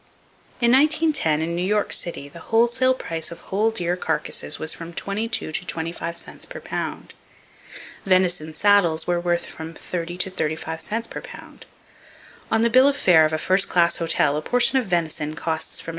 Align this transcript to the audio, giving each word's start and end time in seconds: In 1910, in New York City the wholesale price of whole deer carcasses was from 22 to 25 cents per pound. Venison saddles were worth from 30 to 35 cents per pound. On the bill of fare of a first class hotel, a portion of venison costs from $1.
In 0.59 0.71
1910, 0.71 1.43
in 1.43 1.55
New 1.55 1.61
York 1.61 1.93
City 1.93 2.27
the 2.27 2.39
wholesale 2.39 2.95
price 2.95 3.29
of 3.31 3.39
whole 3.41 3.69
deer 3.69 3.95
carcasses 3.95 4.57
was 4.57 4.73
from 4.73 4.93
22 4.93 5.51
to 5.51 5.63
25 5.63 6.17
cents 6.17 6.47
per 6.47 6.59
pound. 6.59 7.13
Venison 8.03 8.55
saddles 8.55 9.05
were 9.05 9.19
worth 9.19 9.45
from 9.45 9.75
30 9.75 10.17
to 10.17 10.31
35 10.31 10.81
cents 10.81 11.05
per 11.05 11.21
pound. 11.21 11.67
On 12.49 12.63
the 12.63 12.69
bill 12.71 12.87
of 12.87 12.97
fare 12.97 13.25
of 13.25 13.33
a 13.33 13.37
first 13.37 13.69
class 13.69 13.97
hotel, 13.97 14.35
a 14.37 14.41
portion 14.41 14.79
of 14.79 14.87
venison 14.87 15.35
costs 15.35 15.79
from 15.79 15.89
$1. 15.89 15.89